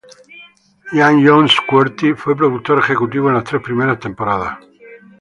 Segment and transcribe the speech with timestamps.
[0.95, 4.57] Ian Jones-Quartey fue productor ejecutivo en las tres primeras temporadas.